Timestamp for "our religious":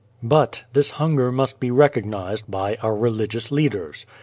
2.81-3.51